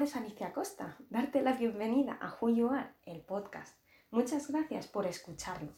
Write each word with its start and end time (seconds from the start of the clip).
Nombre 0.00 0.12
es 0.12 0.16
Alicia 0.16 0.54
Costa. 0.54 0.96
Darte 1.10 1.42
la 1.42 1.52
bienvenida 1.52 2.16
a 2.22 2.34
Who 2.40 2.48
You 2.48 2.70
Are, 2.70 2.88
el 3.04 3.20
podcast. 3.20 3.76
Muchas 4.10 4.50
gracias 4.50 4.86
por 4.86 5.04
escucharlo. 5.04 5.74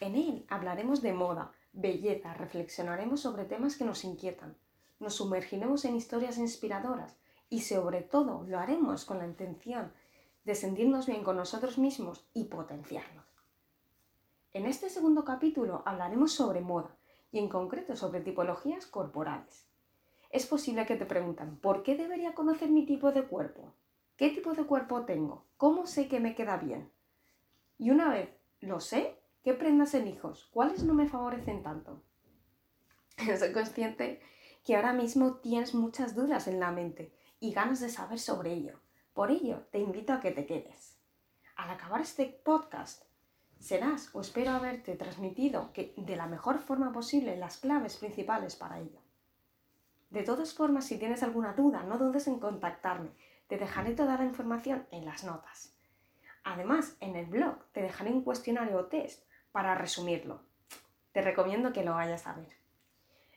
En 0.00 0.16
él 0.16 0.44
hablaremos 0.48 1.02
de 1.02 1.12
moda, 1.12 1.52
belleza, 1.72 2.34
reflexionaremos 2.34 3.20
sobre 3.20 3.44
temas 3.44 3.76
que 3.76 3.84
nos 3.84 4.02
inquietan, 4.02 4.56
nos 4.98 5.14
sumergiremos 5.14 5.84
en 5.84 5.94
historias 5.94 6.38
inspiradoras 6.38 7.16
y 7.48 7.60
sobre 7.60 8.02
todo 8.02 8.42
lo 8.48 8.58
haremos 8.58 9.04
con 9.04 9.18
la 9.18 9.26
intención 9.26 9.92
de 10.44 10.56
sentirnos 10.56 11.06
bien 11.06 11.22
con 11.22 11.36
nosotros 11.36 11.78
mismos 11.78 12.26
y 12.34 12.46
potenciarnos. 12.46 13.24
En 14.52 14.66
este 14.66 14.90
segundo 14.90 15.24
capítulo 15.24 15.84
hablaremos 15.86 16.32
sobre 16.32 16.60
moda 16.60 16.96
y 17.30 17.38
en 17.38 17.48
concreto 17.48 17.94
sobre 17.94 18.20
tipologías 18.20 18.86
corporales. 18.86 19.69
Es 20.30 20.46
posible 20.46 20.86
que 20.86 20.94
te 20.94 21.06
preguntan, 21.06 21.56
¿por 21.56 21.82
qué 21.82 21.96
debería 21.96 22.34
conocer 22.34 22.70
mi 22.70 22.86
tipo 22.86 23.10
de 23.10 23.24
cuerpo? 23.24 23.74
¿Qué 24.16 24.30
tipo 24.30 24.54
de 24.54 24.64
cuerpo 24.64 25.04
tengo? 25.04 25.48
¿Cómo 25.56 25.88
sé 25.88 26.06
que 26.06 26.20
me 26.20 26.36
queda 26.36 26.56
bien? 26.56 26.92
Y 27.78 27.90
una 27.90 28.10
vez 28.10 28.30
lo 28.60 28.78
sé, 28.78 29.18
¿qué 29.42 29.54
prendas 29.54 29.92
elijo? 29.94 30.32
¿Cuáles 30.52 30.84
no 30.84 30.94
me 30.94 31.08
favorecen 31.08 31.64
tanto? 31.64 32.04
Soy 33.38 33.52
consciente 33.52 34.20
que 34.64 34.76
ahora 34.76 34.92
mismo 34.92 35.38
tienes 35.38 35.74
muchas 35.74 36.14
dudas 36.14 36.46
en 36.46 36.60
la 36.60 36.70
mente 36.70 37.12
y 37.40 37.52
ganas 37.52 37.80
de 37.80 37.88
saber 37.88 38.20
sobre 38.20 38.52
ello. 38.52 38.78
Por 39.14 39.32
ello, 39.32 39.66
te 39.72 39.80
invito 39.80 40.12
a 40.12 40.20
que 40.20 40.30
te 40.30 40.46
quedes. 40.46 40.96
Al 41.56 41.70
acabar 41.70 42.02
este 42.02 42.26
podcast, 42.26 43.02
serás 43.58 44.14
o 44.14 44.20
espero 44.20 44.52
haberte 44.52 44.94
transmitido 44.94 45.72
que 45.72 45.92
de 45.96 46.14
la 46.14 46.26
mejor 46.26 46.60
forma 46.60 46.92
posible 46.92 47.36
las 47.36 47.56
claves 47.56 47.96
principales 47.96 48.54
para 48.54 48.78
ello. 48.78 49.00
De 50.10 50.22
todas 50.22 50.54
formas, 50.54 50.84
si 50.84 50.98
tienes 50.98 51.22
alguna 51.22 51.54
duda, 51.54 51.82
no 51.82 51.98
dudes 51.98 52.26
en 52.26 52.38
contactarme. 52.38 53.10
Te 53.48 53.56
dejaré 53.56 53.94
toda 53.94 54.16
la 54.18 54.24
información 54.24 54.86
en 54.90 55.04
las 55.04 55.24
notas. 55.24 55.74
Además, 56.44 56.96
en 57.00 57.16
el 57.16 57.26
blog 57.26 57.64
te 57.72 57.82
dejaré 57.82 58.12
un 58.12 58.22
cuestionario 58.22 58.78
o 58.78 58.86
test 58.86 59.24
para 59.52 59.74
resumirlo. 59.74 60.42
Te 61.12 61.22
recomiendo 61.22 61.72
que 61.72 61.84
lo 61.84 61.94
vayas 61.94 62.26
a 62.26 62.34
ver. 62.34 62.48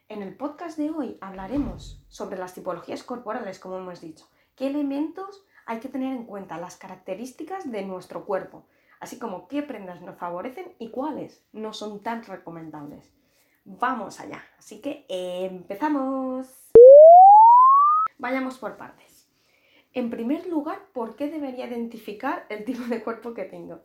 En 0.09 0.21
el 0.21 0.35
podcast 0.35 0.77
de 0.77 0.89
hoy 0.89 1.17
hablaremos 1.21 2.03
sobre 2.09 2.37
las 2.37 2.53
tipologías 2.53 3.03
corporales, 3.03 3.59
como 3.59 3.77
hemos 3.77 4.01
dicho. 4.01 4.27
¿Qué 4.55 4.67
elementos 4.67 5.45
hay 5.65 5.79
que 5.79 5.89
tener 5.89 6.15
en 6.15 6.25
cuenta? 6.25 6.57
Las 6.57 6.77
características 6.77 7.71
de 7.71 7.83
nuestro 7.83 8.25
cuerpo 8.25 8.65
así 9.03 9.19
como 9.19 9.49
qué 9.49 9.61
prendas 9.61 10.01
nos 10.01 10.15
favorecen 10.17 10.73
y 10.79 10.89
cuáles 10.89 11.43
no 11.51 11.73
son 11.73 12.01
tan 12.01 12.23
recomendables. 12.23 13.11
Vamos 13.65 14.21
allá, 14.21 14.41
así 14.57 14.79
que 14.79 15.05
empezamos. 15.09 16.62
Vayamos 18.23 18.57
por 18.57 18.77
partes. 18.77 19.27
En 19.91 20.09
primer 20.09 20.47
lugar, 20.47 20.79
¿por 20.93 21.17
qué 21.17 21.29
debería 21.29 21.67
identificar 21.67 22.45
el 22.47 22.63
tipo 22.63 22.81
de 22.83 23.03
cuerpo 23.03 23.33
que 23.33 23.43
tengo? 23.43 23.81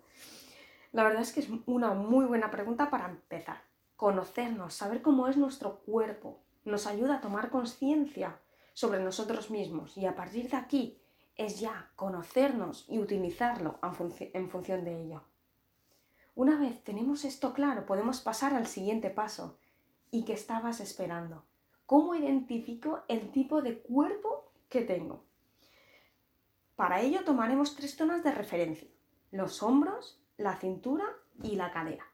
La 0.92 1.02
verdad 1.02 1.22
es 1.22 1.32
que 1.32 1.40
es 1.40 1.48
una 1.66 1.92
muy 1.92 2.24
buena 2.24 2.48
pregunta 2.48 2.88
para 2.88 3.08
empezar. 3.08 3.64
Conocernos, 3.96 4.74
saber 4.74 5.02
cómo 5.02 5.26
es 5.26 5.36
nuestro 5.36 5.80
cuerpo, 5.80 6.38
nos 6.64 6.86
ayuda 6.86 7.16
a 7.16 7.20
tomar 7.20 7.50
conciencia 7.50 8.38
sobre 8.74 9.00
nosotros 9.00 9.50
mismos 9.50 9.98
y 9.98 10.06
a 10.06 10.14
partir 10.14 10.48
de 10.48 10.56
aquí 10.56 11.02
es 11.34 11.58
ya 11.58 11.90
conocernos 11.96 12.84
y 12.88 13.00
utilizarlo 13.00 13.80
en, 13.82 14.50
función 14.50 14.84
de 14.84 15.02
ello. 15.02 15.24
Una 16.36 16.56
vez 16.60 16.84
tenemos 16.84 17.24
esto 17.24 17.52
claro, 17.52 17.86
podemos 17.86 18.20
pasar 18.20 18.54
al 18.54 18.68
siguiente 18.68 19.10
paso. 19.10 19.58
¿Y 20.12 20.24
qué 20.24 20.34
estabas 20.34 20.78
esperando? 20.78 21.42
¿Cómo 21.88 22.14
identifico 22.14 23.00
el 23.08 23.32
tipo 23.32 23.62
de 23.62 23.78
cuerpo 23.78 24.52
que 24.68 24.82
tengo? 24.82 25.24
Para 26.76 27.00
ello 27.00 27.24
tomaremos 27.24 27.76
tres 27.76 27.96
zonas 27.96 28.22
de 28.22 28.30
referencia, 28.30 28.90
los 29.30 29.62
hombros, 29.62 30.20
la 30.36 30.56
cintura 30.56 31.06
y 31.42 31.56
la 31.56 31.72
cadera. 31.72 32.04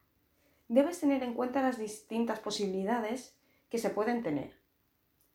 Debes 0.68 1.00
tener 1.00 1.24
en 1.24 1.34
cuenta 1.34 1.60
las 1.60 1.76
distintas 1.76 2.38
posibilidades 2.38 3.36
que 3.68 3.78
se 3.78 3.90
pueden 3.90 4.22
tener. 4.22 4.56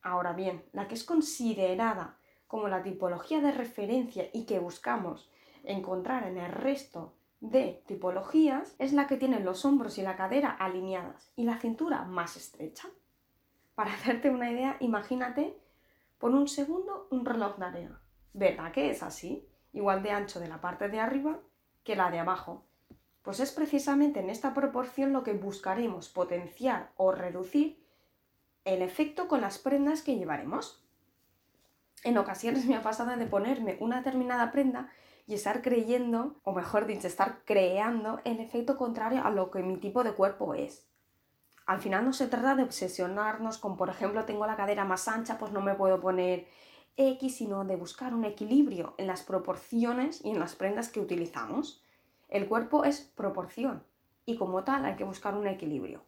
Ahora 0.01 0.31
bien, 0.31 0.63
la 0.71 0.87
que 0.87 0.95
es 0.95 1.03
considerada 1.03 2.17
como 2.47 2.69
la 2.69 2.81
tipología 2.81 3.41
de 3.41 3.51
referencia 3.51 4.29
y 4.31 4.45
que 4.45 4.59
buscamos 4.59 5.29
encontrar 5.65 6.25
en 6.25 6.37
el 6.37 6.53
resto 6.53 7.13
de 7.41 7.83
tipologías 7.87 8.73
es 8.79 8.93
la 8.93 9.05
que 9.05 9.17
tiene 9.17 9.41
los 9.41 9.65
hombros 9.65 9.97
y 9.97 10.01
la 10.01 10.15
cadera 10.15 10.49
alineadas 10.49 11.33
y 11.35 11.43
la 11.43 11.57
cintura 11.59 12.05
más 12.05 12.37
estrecha. 12.37 12.87
Para 13.79 13.93
hacerte 13.95 14.29
una 14.29 14.51
idea, 14.51 14.75
imagínate 14.81 15.57
por 16.17 16.31
un 16.31 16.49
segundo 16.49 17.07
un 17.11 17.25
reloj 17.25 17.55
de 17.55 17.65
arena. 17.65 18.01
¿Verdad 18.33 18.73
que 18.73 18.89
es 18.89 19.01
así? 19.03 19.47
Igual 19.71 20.03
de 20.03 20.11
ancho 20.11 20.41
de 20.41 20.49
la 20.49 20.59
parte 20.59 20.89
de 20.89 20.99
arriba 20.99 21.39
que 21.85 21.95
la 21.95 22.11
de 22.11 22.19
abajo. 22.19 22.65
Pues 23.21 23.39
es 23.39 23.53
precisamente 23.53 24.19
en 24.19 24.29
esta 24.29 24.53
proporción 24.53 25.13
lo 25.13 25.23
que 25.23 25.31
buscaremos 25.31 26.09
potenciar 26.09 26.91
o 26.97 27.13
reducir 27.13 27.81
el 28.65 28.81
efecto 28.81 29.29
con 29.29 29.39
las 29.39 29.59
prendas 29.59 30.01
que 30.01 30.17
llevaremos 30.17 30.83
en 32.03 32.17
ocasiones 32.17 32.65
me 32.65 32.75
ha 32.75 32.81
pasado 32.81 33.15
de 33.15 33.25
ponerme 33.25 33.77
una 33.79 33.97
determinada 33.97 34.51
prenda 34.51 34.89
y 35.25 35.35
estar 35.35 35.61
creyendo, 35.61 36.39
o 36.43 36.53
mejor 36.53 36.85
dicho, 36.85 37.07
estar 37.07 37.43
creando 37.45 38.19
el 38.25 38.39
efecto 38.39 38.77
contrario 38.77 39.23
a 39.23 39.31
lo 39.31 39.51
que 39.51 39.63
mi 39.63 39.77
tipo 39.77 40.03
de 40.03 40.13
cuerpo 40.13 40.53
es. 40.53 40.88
Al 41.69 41.81
final 41.81 42.03
no 42.03 42.13
se 42.13 42.27
trata 42.27 42.55
de 42.55 42.63
obsesionarnos 42.63 43.59
con, 43.59 43.77
por 43.77 43.89
ejemplo, 43.89 44.25
tengo 44.25 44.47
la 44.47 44.55
cadera 44.55 44.85
más 44.85 45.07
ancha, 45.07 45.37
pues 45.37 45.51
no 45.51 45.61
me 45.61 45.75
puedo 45.75 45.99
poner 45.99 46.47
X, 46.97 47.35
sino 47.35 47.63
de 47.63 47.75
buscar 47.75 48.15
un 48.15 48.25
equilibrio 48.25 48.95
en 48.97 49.05
las 49.05 49.21
proporciones 49.21 50.25
y 50.25 50.31
en 50.31 50.39
las 50.39 50.55
prendas 50.55 50.89
que 50.89 50.99
utilizamos. 50.99 51.83
El 52.27 52.47
cuerpo 52.47 52.85
es 52.85 53.01
proporción 53.01 53.83
y 54.25 54.35
como 54.35 54.63
tal 54.63 54.83
hay 54.83 54.95
que 54.95 55.03
buscar 55.03 55.35
un 55.35 55.45
equilibrio 55.45 56.01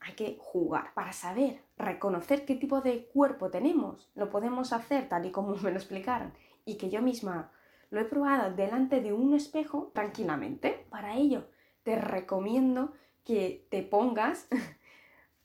hay 0.00 0.14
que 0.14 0.38
jugar 0.40 0.94
para 0.94 1.12
saber 1.12 1.62
reconocer 1.76 2.44
qué 2.44 2.54
tipo 2.54 2.80
de 2.80 3.06
cuerpo 3.06 3.50
tenemos. 3.50 4.08
Lo 4.14 4.30
podemos 4.30 4.72
hacer 4.72 5.08
tal 5.08 5.26
y 5.26 5.30
como 5.30 5.56
me 5.62 5.72
lo 5.72 5.76
explicaron 5.76 6.32
y 6.64 6.76
que 6.76 6.88
yo 6.88 7.02
misma 7.02 7.50
lo 7.90 8.00
he 8.00 8.04
probado 8.04 8.54
delante 8.54 9.02
de 9.02 9.12
un 9.12 9.34
espejo 9.34 9.90
tranquilamente. 9.92 10.86
Para 10.88 11.16
ello 11.16 11.48
te 11.82 11.96
recomiendo 11.96 12.92
que 13.24 13.66
te 13.70 13.82
pongas 13.82 14.48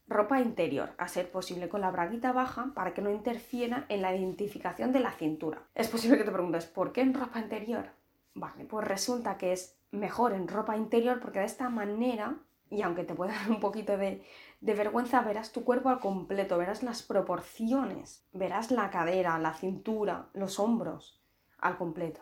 ropa 0.08 0.42
interior, 0.42 0.90
a 0.98 1.08
ser 1.08 1.32
posible 1.32 1.70
con 1.70 1.82
la 1.82 1.92
braguita 1.92 2.32
baja 2.32 2.72
para 2.76 2.94
que 2.94 3.02
no 3.02 3.12
interfiera 3.12 3.86
en 3.90 4.02
la 4.02 4.16
identificación 4.16 4.92
de 4.92 5.00
la 5.00 5.12
cintura. 5.12 5.64
Es 5.76 5.88
posible 5.88 6.18
que 6.18 6.24
te 6.24 6.32
preguntes, 6.32 6.66
¿por 6.66 6.92
qué 6.92 7.02
en 7.02 7.14
ropa 7.14 7.40
interior? 7.40 7.86
Vale, 8.34 8.66
pues 8.66 8.88
resulta 8.88 9.38
que 9.38 9.54
es 9.54 9.78
mejor 9.92 10.34
en 10.34 10.48
ropa 10.48 10.78
interior 10.78 11.20
porque 11.20 11.40
de 11.40 11.46
esta 11.46 11.70
manera 11.70 12.38
y 12.72 12.82
aunque 12.82 13.04
te 13.04 13.14
pueda 13.14 13.34
dar 13.40 13.52
un 13.52 13.60
poquito 13.60 13.98
de, 13.98 14.24
vergüenza, 14.62 15.22
verás 15.22 15.52
tu 15.52 15.64
cuerpo 15.64 15.90
al 15.90 16.00
completo, 16.00 16.58
verás 16.58 16.82
las 16.82 17.04
proporciones, 17.04 18.26
verás 18.32 18.72
la 18.72 18.90
cadera, 18.90 19.38
la 19.38 19.54
cintura, 19.54 20.30
los 20.34 20.60
hombros 20.60 21.22
al 21.60 21.78
completo. 21.78 22.22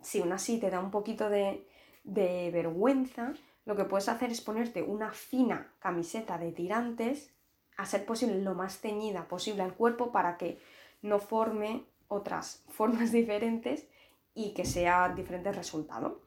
Si 0.00 0.20
aún 0.20 0.32
así 0.32 0.58
te 0.58 0.70
da 0.70 0.80
un 0.80 0.90
poquito 0.90 1.28
de, 1.28 1.68
de 2.02 2.50
vergüenza, 2.50 3.34
lo 3.64 3.76
que 3.76 3.84
puedes 3.84 4.08
hacer 4.08 4.30
es 4.30 4.40
ponerte 4.40 4.82
una 4.82 5.12
fina 5.12 5.72
camiseta 5.78 6.38
de 6.38 6.52
tirantes, 6.52 7.32
a 7.76 7.86
ser 7.86 8.04
posible 8.04 8.42
lo 8.42 8.54
más 8.54 8.78
ceñida 8.78 9.26
posible 9.26 9.62
al 9.62 9.74
cuerpo 9.74 10.12
para 10.12 10.36
que 10.36 10.58
no 11.02 11.18
forme 11.18 11.84
otras 12.08 12.64
formas 12.68 13.12
diferentes 13.12 13.88
y 14.34 14.52
que 14.54 14.64
sea 14.64 15.08
diferente 15.10 15.48
el 15.48 15.54
resultado. 15.54 16.20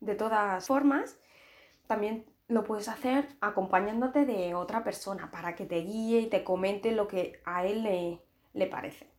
De 0.00 0.14
todas 0.14 0.66
formas, 0.66 1.18
también 1.86 2.26
lo 2.48 2.64
puedes 2.64 2.88
hacer 2.88 3.28
acompañándote 3.40 4.26
de 4.26 4.54
otra 4.54 4.84
persona 4.84 5.30
para 5.30 5.54
que 5.54 5.64
te 5.64 5.80
guíe 5.80 6.20
y 6.20 6.26
te 6.26 6.44
comente 6.44 6.92
lo 6.92 7.08
que 7.08 7.40
a 7.44 7.66
él 7.66 7.82
le, 7.82 8.20
le 8.52 8.66
parece. 8.66 9.08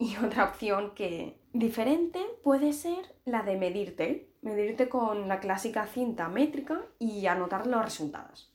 Y 0.00 0.14
otra 0.24 0.44
opción 0.44 0.94
que 0.94 1.40
diferente 1.52 2.24
puede 2.44 2.72
ser 2.72 3.16
la 3.24 3.42
de 3.42 3.56
medirte, 3.56 4.27
medirte 4.42 4.88
con 4.88 5.28
la 5.28 5.40
clásica 5.40 5.86
cinta 5.86 6.28
métrica 6.28 6.82
y 6.98 7.26
anotar 7.26 7.66
los 7.66 7.84
resultados. 7.84 8.54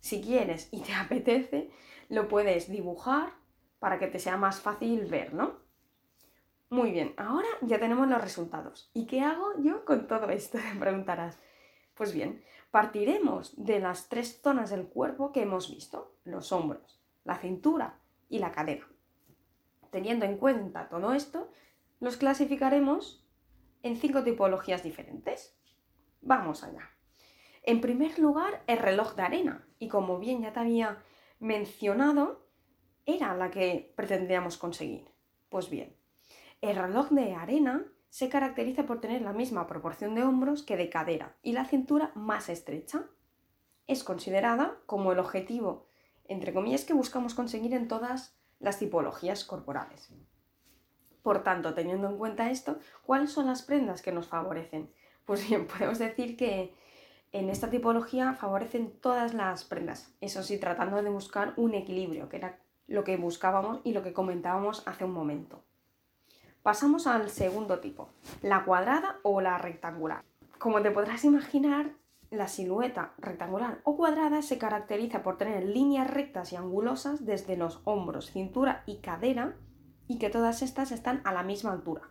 Si 0.00 0.20
quieres 0.20 0.68
y 0.72 0.80
te 0.80 0.92
apetece, 0.94 1.70
lo 2.08 2.28
puedes 2.28 2.70
dibujar 2.70 3.30
para 3.78 3.98
que 3.98 4.06
te 4.06 4.18
sea 4.18 4.36
más 4.36 4.60
fácil 4.60 5.06
ver, 5.06 5.34
¿no? 5.34 5.60
Muy 6.70 6.90
bien, 6.90 7.12
ahora 7.18 7.48
ya 7.60 7.78
tenemos 7.78 8.08
los 8.08 8.20
resultados. 8.22 8.90
¿Y 8.94 9.06
qué 9.06 9.20
hago 9.20 9.52
yo 9.58 9.84
con 9.84 10.06
todo 10.06 10.30
esto? 10.30 10.58
Te 10.72 10.78
preguntarás. 10.78 11.38
Pues 11.94 12.14
bien, 12.14 12.42
partiremos 12.70 13.52
de 13.62 13.78
las 13.78 14.08
tres 14.08 14.40
zonas 14.42 14.70
del 14.70 14.86
cuerpo 14.86 15.32
que 15.32 15.42
hemos 15.42 15.70
visto, 15.70 16.14
los 16.24 16.50
hombros, 16.50 17.02
la 17.24 17.36
cintura 17.36 17.98
y 18.30 18.38
la 18.38 18.52
cadera. 18.52 18.86
Teniendo 19.90 20.24
en 20.24 20.38
cuenta 20.38 20.88
todo 20.88 21.12
esto, 21.12 21.50
los 22.00 22.16
clasificaremos 22.16 23.21
en 23.82 23.96
cinco 23.96 24.22
tipologías 24.22 24.82
diferentes. 24.82 25.58
Vamos 26.20 26.62
allá. 26.62 26.90
En 27.62 27.80
primer 27.80 28.18
lugar, 28.18 28.64
el 28.66 28.78
reloj 28.78 29.14
de 29.14 29.22
arena, 29.22 29.68
y 29.78 29.88
como 29.88 30.18
bien 30.18 30.42
ya 30.42 30.52
te 30.52 30.60
había 30.60 31.02
mencionado, 31.38 32.46
era 33.06 33.36
la 33.36 33.50
que 33.50 33.92
pretendíamos 33.96 34.56
conseguir. 34.56 35.08
Pues 35.48 35.68
bien, 35.70 35.96
El 36.62 36.76
reloj 36.76 37.10
de 37.10 37.34
arena 37.34 37.84
se 38.08 38.28
caracteriza 38.28 38.86
por 38.86 39.00
tener 39.00 39.20
la 39.20 39.32
misma 39.32 39.66
proporción 39.66 40.14
de 40.14 40.22
hombros 40.22 40.62
que 40.62 40.76
de 40.76 40.88
cadera 40.88 41.36
y 41.42 41.52
la 41.52 41.64
cintura 41.64 42.12
más 42.14 42.48
estrecha. 42.48 43.06
Es 43.88 44.04
considerada 44.04 44.78
como 44.86 45.10
el 45.10 45.18
objetivo, 45.18 45.88
entre 46.26 46.54
comillas, 46.54 46.84
que 46.84 46.94
buscamos 46.94 47.34
conseguir 47.34 47.74
en 47.74 47.88
todas 47.88 48.38
las 48.60 48.78
tipologías 48.78 49.44
corporales. 49.44 50.12
Por 51.22 51.42
tanto, 51.42 51.74
teniendo 51.74 52.08
en 52.08 52.18
cuenta 52.18 52.50
esto, 52.50 52.78
¿cuáles 53.04 53.30
son 53.30 53.46
las 53.46 53.62
prendas 53.62 54.02
que 54.02 54.12
nos 54.12 54.28
favorecen? 54.28 54.90
Pues 55.24 55.46
bien, 55.48 55.66
podemos 55.66 55.98
decir 55.98 56.36
que 56.36 56.74
en 57.32 57.48
esta 57.48 57.70
tipología 57.70 58.34
favorecen 58.34 58.92
todas 59.00 59.32
las 59.34 59.64
prendas, 59.64 60.12
eso 60.20 60.42
sí, 60.42 60.58
tratando 60.58 61.02
de 61.02 61.10
buscar 61.10 61.54
un 61.56 61.74
equilibrio, 61.74 62.28
que 62.28 62.36
era 62.36 62.58
lo 62.86 63.04
que 63.04 63.16
buscábamos 63.16 63.80
y 63.84 63.92
lo 63.92 64.02
que 64.02 64.12
comentábamos 64.12 64.86
hace 64.86 65.04
un 65.04 65.12
momento. 65.12 65.62
Pasamos 66.62 67.06
al 67.06 67.30
segundo 67.30 67.80
tipo, 67.80 68.08
la 68.42 68.64
cuadrada 68.64 69.16
o 69.22 69.40
la 69.40 69.58
rectangular. 69.58 70.22
Como 70.58 70.82
te 70.82 70.90
podrás 70.90 71.24
imaginar, 71.24 71.92
la 72.30 72.48
silueta 72.48 73.12
rectangular 73.18 73.80
o 73.84 73.96
cuadrada 73.96 74.42
se 74.42 74.58
caracteriza 74.58 75.22
por 75.22 75.36
tener 75.38 75.64
líneas 75.64 76.10
rectas 76.10 76.52
y 76.52 76.56
angulosas 76.56 77.26
desde 77.26 77.56
los 77.56 77.80
hombros, 77.84 78.30
cintura 78.30 78.82
y 78.86 78.98
cadera 78.98 79.54
y 80.08 80.18
que 80.18 80.30
todas 80.30 80.62
estas 80.62 80.92
están 80.92 81.20
a 81.24 81.32
la 81.32 81.42
misma 81.42 81.72
altura, 81.72 82.02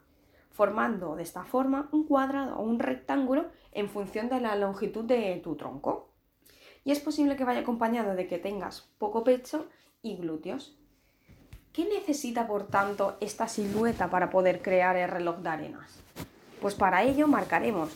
formando 0.52 1.16
de 1.16 1.24
esta 1.24 1.44
forma 1.44 1.90
un 1.92 2.06
cuadrado 2.06 2.58
o 2.58 2.64
un 2.64 2.80
rectángulo 2.80 3.46
en 3.72 3.90
función 3.90 4.30
de 4.30 4.42
la 4.42 4.56
longitud 4.56 5.06
de 5.06 5.40
tu 5.44 5.56
tronco. 5.56 6.10
Y 6.84 6.92
es 6.92 7.00
posible 7.00 7.36
que 7.36 7.46
vaya 7.46 7.62
acompañado 7.62 8.16
de 8.16 8.28
que 8.28 8.40
tengas 8.40 8.90
poco 8.98 9.24
pecho 9.24 9.68
y 10.02 10.18
glúteos. 10.18 10.76
¿Qué 11.74 11.86
necesita, 11.86 12.48
por 12.48 12.68
tanto, 12.68 13.18
esta 13.22 13.48
silueta 13.48 14.10
para 14.10 14.30
poder 14.30 14.62
crear 14.62 14.98
el 14.98 15.10
reloj 15.10 15.38
de 15.38 15.50
arenas? 15.50 16.02
Pues 16.60 16.76
para 16.76 17.04
ello 17.04 17.28
marcaremos 17.28 17.90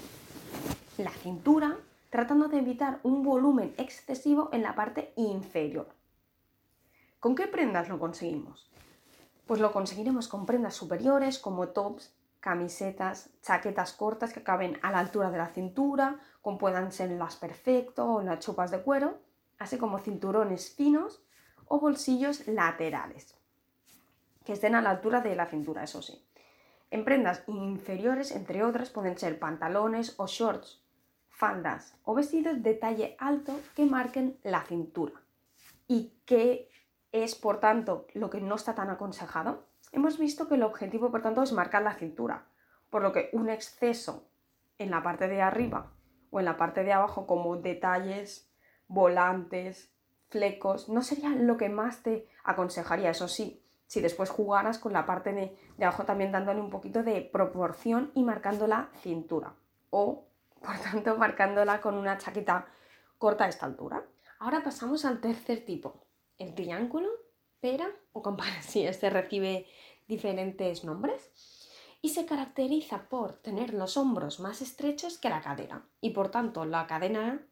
la 0.98 1.12
cintura, 1.12 1.78
tratando 2.10 2.48
de 2.48 2.60
evitar 2.60 3.00
un 3.04 3.24
volumen 3.24 3.74
excesivo 3.78 4.50
en 4.54 4.64
la 4.64 4.76
parte 4.76 5.12
inferior. 5.18 5.88
¿Con 7.20 7.36
qué 7.36 7.48
prendas 7.48 7.90
lo 7.90 8.00
conseguimos? 8.00 8.70
Pues 9.46 9.60
lo 9.60 9.72
conseguiremos 9.72 10.28
con 10.28 10.46
prendas 10.46 10.76
superiores 10.76 11.40
como 11.40 11.70
tops, 11.70 12.14
camisetas, 12.40 13.30
chaquetas 13.42 13.94
cortas 13.94 14.34
que 14.34 14.44
caben 14.44 14.78
a 14.82 14.92
la 14.92 15.00
altura 15.00 15.32
de 15.32 15.38
la 15.38 15.48
cintura, 15.48 16.20
como 16.42 16.58
puedan 16.58 16.92
ser 16.92 17.12
las 17.12 17.36
perfecto 17.36 18.06
o 18.06 18.22
las 18.22 18.40
chupas 18.40 18.72
de 18.72 18.82
cuero, 18.82 19.20
así 19.60 19.78
como 19.78 20.00
cinturones 20.00 20.74
finos 20.76 21.24
o 21.68 21.80
bolsillos 21.80 22.48
laterales 22.48 23.36
que 24.46 24.54
estén 24.54 24.76
a 24.76 24.82
la 24.82 24.92
altura 24.92 25.22
de 25.22 25.36
la 25.36 25.48
cintura, 25.48 25.84
eso 25.84 26.02
sí. 26.02 26.24
En 26.92 27.04
prendas 27.04 27.44
inferiores, 27.48 28.32
entre 28.32 28.64
otras, 28.64 28.92
pueden 28.92 29.18
ser 29.18 29.40
pantalones 29.40 30.14
o 30.18 30.28
shorts, 30.28 30.82
faldas 31.30 31.98
o 32.04 32.14
vestidos 32.14 32.62
de 32.62 32.76
talle 32.76 33.18
alto 33.20 33.60
que 33.76 33.86
marquen 33.86 34.38
la 34.44 34.62
cintura. 34.62 35.20
¿Y 35.88 36.14
qué 36.26 36.70
es, 37.24 37.36
por 37.36 37.60
tanto, 37.60 38.08
lo 38.14 38.30
que 38.30 38.42
no 38.42 38.56
está 38.56 38.76
tan 38.76 38.90
aconsejado? 38.90 39.66
Hemos 39.92 40.18
visto 40.18 40.48
que 40.48 40.56
el 40.56 40.64
objetivo, 40.64 41.12
por 41.12 41.22
tanto, 41.22 41.44
es 41.44 41.54
marcar 41.54 41.84
la 41.84 41.96
cintura, 41.96 42.48
por 42.90 43.02
lo 43.02 43.14
que 43.14 43.30
un 43.34 43.50
exceso 43.50 44.28
en 44.78 44.92
la 44.92 45.02
parte 45.02 45.28
de 45.28 45.42
arriba 45.42 45.92
o 46.32 46.40
en 46.40 46.46
la 46.46 46.58
parte 46.58 46.84
de 46.84 46.92
abajo, 46.92 47.26
como 47.28 47.56
detalles, 47.58 48.52
volantes, 48.88 49.94
flecos, 50.30 50.90
no 50.90 51.02
sería 51.02 51.30
lo 51.30 51.56
que 51.58 51.70
más 51.70 52.04
te 52.04 52.28
aconsejaría, 52.44 53.10
eso 53.10 53.28
sí, 53.28 53.64
si 53.88 54.02
después 54.02 54.30
jugaras 54.30 54.80
con 54.80 54.94
la 54.94 55.06
parte 55.06 55.32
de, 55.32 55.58
abajo 55.82 56.04
también 56.04 56.32
dándole 56.32 56.60
un 56.60 56.70
poquito 56.70 57.04
de 57.04 57.22
proporción 57.22 58.12
y 58.14 58.24
marcando 58.24 58.68
la 58.68 58.90
cintura. 59.02 59.54
O, 59.90 60.28
por 60.62 60.78
tanto, 60.80 61.16
marcándola 61.18 61.80
con 61.80 61.96
una 61.96 62.18
chaqueta 62.18 62.66
corta 63.18 63.46
a 63.46 63.48
esta 63.48 63.66
altura. 63.66 64.04
Ahora 64.40 64.64
pasamos 64.64 65.06
al 65.06 65.22
tercer 65.22 65.64
tipo, 65.64 66.06
el 66.38 66.54
triángulo, 66.56 67.10
pera 67.60 67.90
o 68.14 68.22
campana. 68.22 68.62
Este 68.76 69.10
recibe 69.10 69.66
diferentes 70.08 70.84
nombres 70.84 71.32
y 72.02 72.10
se 72.10 72.26
caracteriza 72.26 73.10
por 73.10 73.34
tener 73.34 73.74
los 73.74 73.98
hombros 73.98 74.40
más 74.40 74.62
estrechos 74.62 75.18
que 75.18 75.30
la 75.30 75.42
cadera 75.42 75.88
y 76.02 76.12
por 76.12 76.30
tanto 76.30 76.66
la 76.66 76.86
cadena 76.86 77.44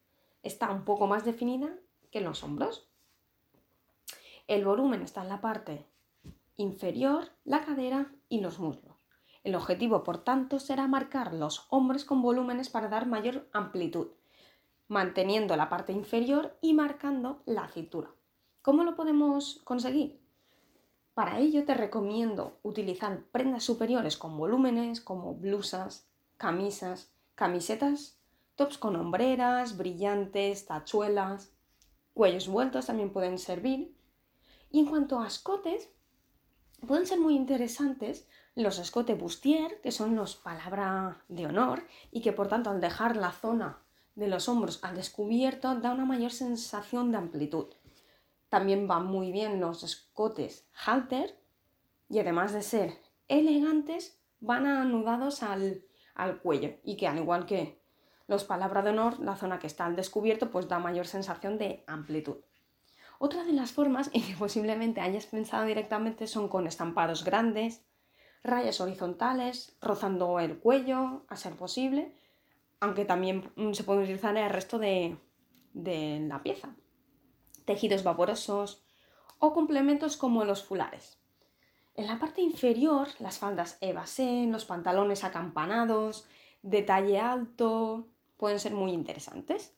está 0.44 0.70
un 0.70 0.86
poco 0.86 1.08
más 1.08 1.26
definida 1.26 1.76
que 2.12 2.22
los 2.22 2.44
hombros. 2.44 2.88
El 4.48 4.66
volumen 4.66 5.02
está 5.02 5.24
en 5.24 5.30
la 5.30 5.42
parte 5.42 5.88
inferior, 6.58 7.30
la 7.46 7.66
cadera 7.66 8.12
y 8.30 8.42
los 8.42 8.60
muslos. 8.60 8.94
El 9.44 9.56
objetivo, 9.56 10.04
por 10.04 10.24
tanto, 10.24 10.60
será 10.60 10.88
marcar 10.88 11.34
los 11.34 11.66
hombros 11.70 12.06
con 12.06 12.22
volúmenes 12.22 12.70
para 12.70 12.88
dar 12.88 13.08
mayor 13.08 13.50
amplitud, 13.52 14.08
manteniendo 14.88 15.58
la 15.58 15.70
parte 15.70 15.92
inferior 15.92 16.58
y 16.62 16.74
marcando 16.74 17.42
la 17.46 17.68
cintura. 17.68 18.12
¿Cómo 18.64 18.86
lo 18.86 18.96
podemos 18.96 19.60
conseguir? 19.66 20.22
Para 21.14 21.40
ello 21.40 21.66
te 21.66 21.74
recomiendo 21.74 22.60
utilizar 22.64 23.26
prendas 23.26 23.66
superiores 23.66 24.16
con 24.16 24.38
volúmenes 24.38 25.02
como 25.02 25.34
blusas, 25.34 26.08
camisas, 26.38 27.12
camisetas, 27.36 28.22
tops 28.56 28.78
con 28.78 28.96
hombreras, 28.96 29.76
brillantes, 29.76 30.66
tachuelas, 30.66 31.52
cuellos 32.14 32.48
vueltos 32.48 32.86
también 32.86 33.12
pueden 33.12 33.38
servir. 33.38 33.98
Y 34.72 34.80
en 34.80 34.86
cuanto 34.86 35.20
a 35.20 35.28
escotes, 35.28 35.90
pueden 36.88 37.06
ser 37.06 37.20
muy 37.20 37.36
interesantes 37.36 38.30
los 38.56 38.80
escotes 38.80 39.20
bustier, 39.20 39.82
que 39.82 39.92
son 39.92 40.16
los 40.16 40.38
palabra 40.38 41.22
de 41.28 41.48
honor 41.48 41.84
y 42.12 42.22
que 42.22 42.32
por 42.32 42.48
tanto 42.48 42.70
al 42.70 42.80
dejar 42.80 43.18
la 43.18 43.34
zona 43.34 43.84
de 44.16 44.30
los 44.30 44.48
hombros 44.48 44.82
al 44.86 44.96
descubierto 44.96 45.76
da 45.82 45.92
una 45.92 46.06
mayor 46.06 46.32
sensación 46.32 47.12
de 47.12 47.18
amplitud. 47.18 47.66
También 48.54 48.88
van 48.88 49.08
muy 49.08 49.32
bien 49.32 49.60
los 49.60 49.82
escotes 49.82 50.70
halter 50.86 51.40
y 52.08 52.20
además 52.20 52.54
de 52.54 52.62
ser 52.62 53.02
elegantes 53.28 54.22
van 54.42 54.68
anudados 54.68 55.42
al, 55.42 55.82
al 56.14 56.38
cuello 56.38 56.76
y 56.84 56.96
que 56.96 57.08
al 57.08 57.18
igual 57.18 57.48
que 57.48 57.82
los 58.28 58.44
palabra 58.44 58.84
de 58.84 58.92
honor, 58.92 59.20
la 59.20 59.38
zona 59.38 59.58
que 59.58 59.66
está 59.66 59.88
al 59.88 59.96
descubierto 59.96 60.52
pues 60.52 60.68
da 60.68 60.78
mayor 60.78 61.08
sensación 61.08 61.58
de 61.58 61.84
amplitud. 61.88 62.36
Otra 63.18 63.44
de 63.44 63.54
las 63.54 63.72
formas 63.72 64.12
en 64.14 64.22
que 64.22 64.36
posiblemente 64.38 65.02
hayas 65.02 65.26
pensado 65.26 65.66
directamente 65.66 66.28
son 66.28 66.48
con 66.48 66.68
estampados 66.68 67.24
grandes, 67.24 67.84
rayas 68.44 68.80
horizontales, 68.82 69.76
rozando 69.82 70.40
el 70.40 70.60
cuello, 70.60 71.26
a 71.28 71.38
ser 71.38 71.56
posible, 71.56 72.14
aunque 72.80 73.04
también 73.04 73.52
se 73.72 73.84
puede 73.84 74.04
utilizar 74.04 74.38
el 74.38 74.52
resto 74.52 74.78
de, 74.78 75.18
la 75.74 76.44
pieza. 76.44 76.76
Tejidos 77.66 78.04
vaporosos 78.04 78.84
o 79.40 79.54
complementos 79.54 80.18
como 80.18 80.46
los 80.46 80.64
fulares. 80.64 81.18
En 81.96 82.08
la 82.08 82.18
parte 82.18 82.42
inferior, 82.42 83.08
las 83.20 83.38
faldas 83.38 83.78
evasén, 83.82 84.52
los 84.52 84.66
pantalones 84.66 85.24
acampanados, 85.24 86.26
de 86.62 86.82
talle 86.82 87.20
alto, 87.20 88.08
pueden 88.38 88.60
ser 88.60 88.74
muy 88.74 88.92
interesantes. 88.92 89.76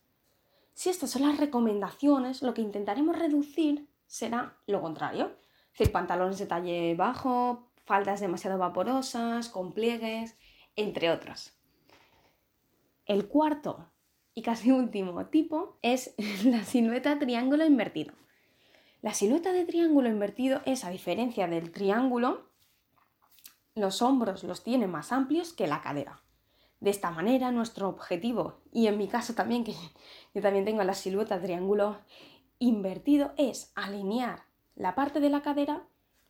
Si 0.73 0.89
estas 0.89 1.09
son 1.09 1.23
las 1.23 1.37
recomendaciones, 1.37 2.41
lo 2.41 2.53
que 2.53 2.61
intentaremos 2.61 3.17
reducir 3.17 3.87
será 4.07 4.57
lo 4.67 4.81
contrario. 4.81 5.35
Es 5.73 5.79
decir, 5.79 5.91
pantalones 5.91 6.37
de 6.37 6.45
talle 6.45 6.95
bajo, 6.95 7.71
faldas 7.85 8.19
demasiado 8.19 8.57
vaporosas, 8.57 9.49
con 9.49 9.73
pliegues, 9.73 10.37
entre 10.75 11.11
otros. 11.11 11.53
El 13.05 13.27
cuarto 13.27 13.89
y 14.35 14.41
casi 14.41 14.71
último 14.71 15.25
tipo 15.27 15.77
es 15.81 16.13
la 16.43 16.63
silueta 16.63 17.17
triángulo 17.17 17.65
invertido. 17.65 18.13
La 19.01 19.13
silueta 19.13 19.53
de 19.53 19.65
triángulo 19.65 20.09
invertido 20.09 20.61
es, 20.65 20.83
a 20.83 20.89
diferencia 20.89 21.47
del 21.47 21.71
triángulo, 21.71 22.49
los 23.75 24.01
hombros 24.01 24.43
los 24.43 24.63
tiene 24.63 24.87
más 24.87 25.11
amplios 25.11 25.53
que 25.53 25.67
la 25.67 25.81
cadera. 25.81 26.21
De 26.79 26.89
esta 26.89 27.11
manera, 27.11 27.51
nuestro 27.51 27.87
objetivo, 27.87 28.61
y 28.71 28.87
en 28.87 28.97
mi 28.97 29.07
caso 29.07 29.33
también, 29.33 29.63
que 29.63 29.73
yo 30.33 30.41
también 30.41 30.65
tengo 30.65 30.83
la 30.83 30.93
silueta 30.93 31.41
triángulo 31.41 31.97
invertido, 32.59 33.33
es 33.37 33.71
alinear 33.75 34.43
la 34.75 34.95
parte 34.95 35.19
de 35.19 35.29
la 35.29 35.41
cadera, 35.41 35.87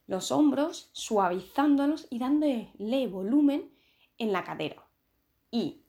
los 0.08 0.32
hombros, 0.32 0.90
suavizándolos 0.92 2.08
y 2.10 2.20
dándole 2.20 3.08
volumen 3.08 3.72
en 4.18 4.32
la 4.32 4.44
cadera. 4.44 4.86
Y 5.50 5.85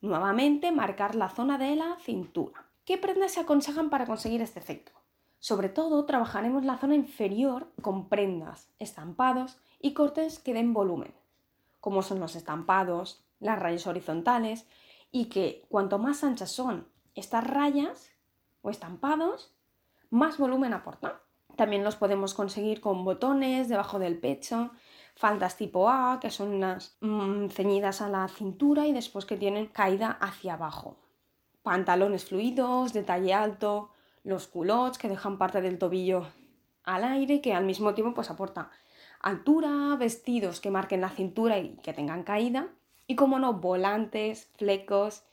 nuevamente 0.00 0.72
marcar 0.72 1.14
la 1.14 1.28
zona 1.28 1.58
de 1.58 1.76
la 1.76 1.96
cintura. 2.00 2.66
¿Qué 2.84 2.98
prendas 2.98 3.32
se 3.32 3.40
aconsejan 3.40 3.90
para 3.90 4.06
conseguir 4.06 4.40
este 4.42 4.60
efecto? 4.60 4.92
Sobre 5.40 5.68
todo 5.68 6.04
trabajaremos 6.04 6.64
la 6.64 6.78
zona 6.78 6.94
inferior 6.94 7.70
con 7.82 8.08
prendas, 8.08 8.68
estampados 8.78 9.58
y 9.80 9.94
cortes 9.94 10.38
que 10.38 10.54
den 10.54 10.72
volumen, 10.72 11.14
como 11.80 12.02
son 12.02 12.18
los 12.18 12.34
estampados, 12.34 13.24
las 13.38 13.58
rayas 13.58 13.86
horizontales 13.86 14.66
y 15.12 15.26
que 15.26 15.64
cuanto 15.68 15.98
más 15.98 16.24
anchas 16.24 16.50
son 16.50 16.88
estas 17.14 17.44
rayas 17.44 18.10
o 18.62 18.70
estampados, 18.70 19.54
más 20.10 20.38
volumen 20.38 20.72
aportan. 20.72 21.12
También 21.56 21.84
los 21.84 21.96
podemos 21.96 22.34
conseguir 22.34 22.80
con 22.80 23.04
botones 23.04 23.68
debajo 23.68 23.98
del 23.98 24.18
pecho, 24.18 24.70
faldas 25.18 25.56
tipo 25.56 25.90
A, 25.90 26.20
que 26.20 26.30
son 26.30 26.54
unas 26.54 26.96
mm, 27.00 27.48
ceñidas 27.48 28.00
a 28.02 28.08
la 28.08 28.28
cintura 28.28 28.86
y 28.86 28.92
después 28.92 29.26
que 29.26 29.36
tienen 29.36 29.66
caída 29.66 30.16
hacia 30.20 30.54
abajo. 30.54 30.96
Pantalones 31.64 32.26
fluidos, 32.26 32.92
de 32.92 33.02
talle 33.02 33.34
alto, 33.34 33.90
los 34.22 34.46
culottes 34.46 34.96
que 34.96 35.08
dejan 35.08 35.36
parte 35.36 35.60
del 35.60 35.76
tobillo 35.76 36.28
al 36.84 37.02
aire 37.02 37.40
que 37.40 37.52
al 37.52 37.64
mismo 37.64 37.94
tiempo 37.94 38.14
pues 38.14 38.30
aporta 38.30 38.70
altura, 39.20 39.96
vestidos 39.96 40.60
que 40.60 40.70
marquen 40.70 41.00
la 41.00 41.10
cintura 41.10 41.58
y 41.58 41.76
que 41.82 41.92
tengan 41.92 42.22
caída 42.22 42.68
y 43.08 43.16
como 43.16 43.40
no, 43.40 43.54
volantes, 43.54 44.52
flecos 44.56 45.24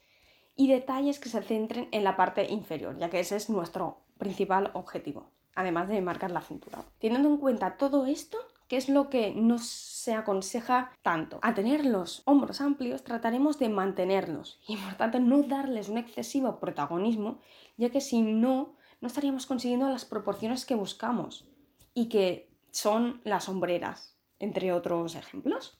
y 0.55 0.67
detalles 0.67 1.19
que 1.19 1.29
se 1.29 1.43
centren 1.43 1.89
en 1.91 2.03
la 2.03 2.15
parte 2.15 2.51
inferior, 2.51 2.97
ya 2.97 3.11
que 3.11 3.19
ese 3.19 3.35
es 3.35 3.51
nuestro 3.51 4.01
principal 4.17 4.71
objetivo, 4.73 5.29
además 5.53 5.89
de 5.89 6.01
marcar 6.01 6.31
la 6.31 6.41
cintura. 6.41 6.83
Teniendo 6.97 7.29
en 7.29 7.37
cuenta 7.37 7.77
todo 7.77 8.07
esto, 8.07 8.39
¿qué 8.67 8.77
es 8.77 8.89
lo 8.89 9.09
que 9.09 9.33
no 9.33 9.57
se 9.57 10.13
aconseja 10.13 10.91
tanto? 11.01 11.39
A 11.41 11.53
tener 11.53 11.85
los 11.85 12.23
hombros 12.25 12.61
amplios 12.61 13.03
trataremos 13.03 13.59
de 13.59 13.69
mantenerlos 13.69 14.59
y 14.67 14.77
por 14.77 14.95
tanto 14.95 15.19
no 15.19 15.43
darles 15.43 15.89
un 15.89 15.97
excesivo 15.97 16.59
protagonismo, 16.59 17.39
ya 17.77 17.89
que 17.89 18.01
si 18.01 18.21
no, 18.21 18.75
no 19.01 19.07
estaríamos 19.07 19.45
consiguiendo 19.45 19.89
las 19.89 20.05
proporciones 20.05 20.65
que 20.65 20.75
buscamos 20.75 21.45
y 21.93 22.09
que 22.09 22.49
son 22.71 23.21
las 23.23 23.45
sombreras, 23.45 24.17
entre 24.39 24.73
otros 24.73 25.15
ejemplos. 25.15 25.79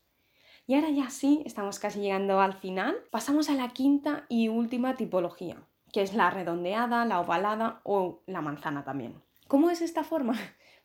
Y 0.68 0.76
ahora 0.76 0.90
ya 0.90 1.10
sí, 1.10 1.44
estamos 1.46 1.78
casi 1.78 2.00
llegando 2.00 2.40
al 2.40 2.54
final. 2.54 2.96
Pasamos 3.12 3.50
a 3.50 3.54
la 3.54 3.70
quinta 3.70 4.26
y 4.30 4.48
última 4.48 4.96
tipología, 4.96 5.58
que 5.94 6.02
es 6.02 6.16
la 6.16 6.32
redondeada, 6.32 7.06
la 7.06 7.20
ovalada 7.20 7.82
o 7.84 8.24
la 8.26 8.42
manzana 8.42 8.84
también. 8.84 9.22
¿Cómo 9.48 9.70
es 9.70 9.82
esta 9.82 10.04
forma? 10.04 10.34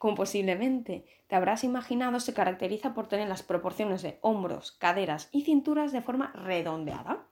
Como 0.01 0.15
posiblemente 0.15 1.05
te 1.27 1.37
habrás 1.37 1.63
imaginado, 1.63 2.21
se 2.21 2.33
caracteriza 2.33 2.95
por 2.95 3.07
tener 3.07 3.29
las 3.29 3.43
proporciones 3.43 4.01
de 4.01 4.19
hombros, 4.23 4.73
caderas 4.73 5.29
y 5.31 5.43
cinturas 5.43 5.93
de 5.93 6.01
forma 6.01 6.33
redondeada. 6.33 7.27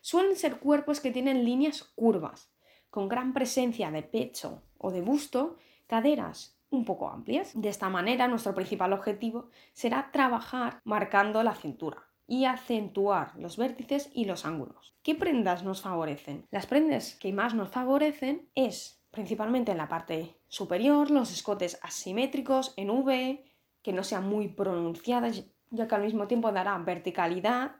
Suelen 0.00 0.36
ser 0.36 0.58
cuerpos 0.58 1.00
que 1.00 1.10
tienen 1.10 1.44
líneas 1.44 1.84
curvas, 1.84 2.50
con 2.88 3.08
gran 3.08 3.34
presencia 3.34 3.90
de 3.90 4.02
pecho 4.02 4.62
o 4.78 4.90
de 4.90 5.02
busto, 5.02 5.58
caderas 5.86 6.58
un 6.70 6.86
poco 6.86 7.10
amplias. 7.10 7.52
De 7.54 7.68
esta 7.68 7.90
manera, 7.90 8.26
nuestro 8.26 8.54
principal 8.54 8.94
objetivo 8.94 9.50
será 9.74 10.10
trabajar 10.12 10.80
marcando 10.84 11.42
la 11.42 11.54
cintura 11.54 12.04
y 12.26 12.46
acentuar 12.46 13.36
los 13.36 13.58
vértices 13.58 14.08
y 14.14 14.24
los 14.24 14.46
ángulos. 14.46 14.96
¿Qué 15.02 15.14
prendas 15.14 15.62
nos 15.62 15.82
favorecen? 15.82 16.46
Las 16.50 16.66
prendas 16.66 17.16
que 17.16 17.34
más 17.34 17.52
nos 17.52 17.68
favorecen 17.68 18.48
es 18.54 19.02
principalmente 19.10 19.72
en 19.72 19.78
la 19.78 19.88
parte 19.88 20.35
superior, 20.48 21.10
los 21.10 21.32
escotes 21.32 21.78
asimétricos 21.82 22.74
en 22.76 22.90
V, 22.90 23.44
que 23.82 23.92
no 23.92 24.04
sean 24.04 24.28
muy 24.28 24.48
pronunciadas, 24.48 25.44
ya 25.70 25.88
que 25.88 25.94
al 25.94 26.02
mismo 26.02 26.26
tiempo 26.26 26.52
dará 26.52 26.76
verticalidad. 26.78 27.76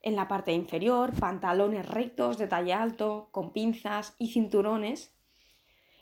En 0.00 0.16
la 0.16 0.28
parte 0.28 0.52
inferior, 0.52 1.12
pantalones 1.12 1.86
rectos 1.86 2.38
de 2.38 2.48
talla 2.48 2.82
alto, 2.82 3.28
con 3.30 3.52
pinzas 3.52 4.14
y 4.18 4.32
cinturones 4.32 5.14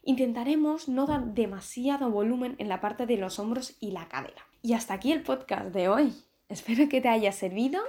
Intentaremos 0.02 0.88
no 0.88 1.06
dar 1.06 1.35
demasiado 1.35 2.11
volumen 2.11 2.54
en 2.59 2.68
la 2.68 2.80
parte 2.80 3.04
de 3.04 3.18
los 3.18 3.38
hombros 3.38 3.76
y 3.80 3.90
la 3.90 4.09
cadera. 4.09 4.47
Y 4.62 4.73
hasta 4.73 4.94
aquí 4.94 5.12
el 5.12 5.23
podcast 5.23 5.75
de 5.75 5.88
hoy. 5.88 6.14
Espero 6.49 6.88
que 6.88 7.02
te 7.02 7.09
haya 7.09 7.32
servido, 7.32 7.82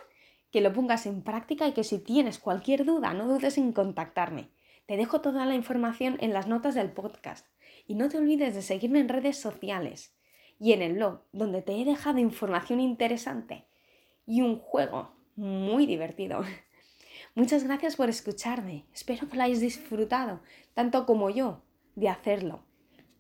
que 0.52 0.60
lo 0.60 0.74
pongas 0.74 1.06
en 1.06 1.22
práctica 1.22 1.68
y 1.68 1.72
que 1.72 1.86
si 1.86 2.00
tienes 2.00 2.38
cualquier 2.38 2.84
duda 2.84 3.14
no 3.14 3.28
dudes 3.28 3.58
en 3.58 3.72
contactarme. 3.72 4.50
Te 4.88 4.98
dejo 4.98 5.22
toda 5.22 5.46
la 5.46 5.56
información 5.56 6.18
en 6.20 6.34
las 6.34 6.48
notas 6.48 6.76
del 6.76 6.92
podcast 6.92 7.48
y 7.88 7.96
no 7.96 8.10
te 8.10 8.18
olvides 8.18 8.56
de 8.56 8.62
seguirme 8.62 9.00
en 9.00 9.10
redes 9.10 9.38
sociales 9.38 10.16
y 10.60 10.74
en 10.74 10.82
el 10.82 10.94
blog 10.94 11.22
donde 11.32 11.62
te 11.62 11.80
he 11.80 11.86
dejado 11.86 12.20
información 12.20 12.80
interesante 12.80 13.66
y 14.26 14.42
un 14.42 14.60
juego 14.60 15.12
muy 15.36 15.86
divertido. 15.86 16.44
Muchas 17.36 17.64
gracias 17.64 17.96
por 17.96 18.10
escucharme. 18.10 18.86
Espero 18.94 19.28
que 19.28 19.38
lo 19.38 19.44
hayas 19.44 19.60
disfrutado, 19.60 20.42
tanto 20.74 21.06
como 21.06 21.30
yo 21.30 21.64
de 21.96 22.10
hacerlo. 22.10 22.64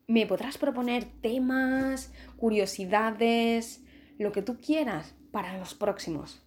Me 0.08 0.26
podrás 0.26 0.58
proponer 0.58 1.06
temas, 1.22 2.14
curiosidades, 2.38 3.84
lo 4.18 4.32
que 4.32 4.42
tú 4.42 4.60
quieras 4.60 5.16
para 5.32 5.58
los 5.58 5.74
próximos. 5.74 6.44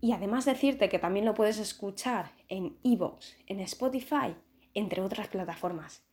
Y 0.00 0.12
además 0.12 0.44
decirte 0.44 0.88
que 0.88 0.98
también 0.98 1.24
lo 1.24 1.34
puedes 1.34 1.58
escuchar 1.58 2.30
en 2.48 2.76
Evox, 2.84 3.36
en 3.46 3.60
Spotify, 3.60 4.36
entre 4.74 5.02
otras 5.02 5.28
plataformas. 5.28 6.04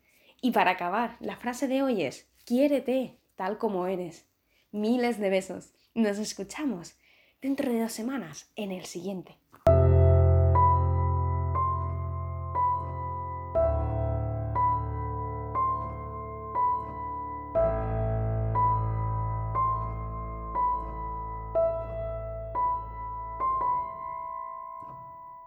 Y 0.42 0.52
para 0.52 0.72
acabar, 0.72 1.18
la 1.20 1.38
frase 1.38 1.68
de 1.68 1.84
hoy 1.84 2.02
es, 2.02 2.28
quiérete 2.46 3.20
tal 3.36 3.60
como 3.60 3.86
eres. 3.86 4.26
Miles 4.72 5.20
de 5.20 5.30
besos. 5.30 5.72
Nos 5.94 6.18
escuchamos 6.18 6.96
dentro 7.42 7.72
de 7.72 7.82
dos 7.82 7.92
semanas 7.92 8.52
en 8.56 8.72
el 8.72 8.86
siguiente. 8.86 9.38